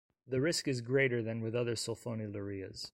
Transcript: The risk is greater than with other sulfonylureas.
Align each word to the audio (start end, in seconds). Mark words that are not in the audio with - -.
The 0.27 0.41
risk 0.41 0.67
is 0.67 0.81
greater 0.81 1.21
than 1.21 1.41
with 1.41 1.53
other 1.53 1.75
sulfonylureas. 1.75 2.89